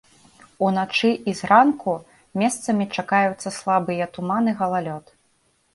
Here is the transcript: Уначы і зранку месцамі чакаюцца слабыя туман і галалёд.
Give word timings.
Уначы 0.67 1.11
і 1.31 1.35
зранку 1.41 1.93
месцамі 2.43 2.89
чакаюцца 2.95 3.49
слабыя 3.61 4.13
туман 4.19 4.43
і 4.55 4.59
галалёд. 4.65 5.05